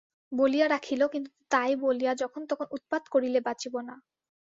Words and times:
বলিয়া 0.31 0.67
রাখিল, 0.67 1.01
কিন্তু 1.07 1.29
তাই 1.51 1.71
বলিয়া 1.83 2.13
যখন-তখন 2.21 2.67
উৎপাত 2.71 3.03
করিলে 3.13 3.39
বাঁচিব 3.41 3.73
না। 3.81 3.95